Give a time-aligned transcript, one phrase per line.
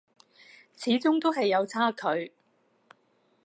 [0.75, 2.33] 始終都係有差距